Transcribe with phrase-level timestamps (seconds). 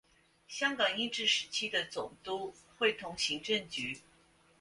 [0.47, 3.99] 香港英治时期的总督会同行政局。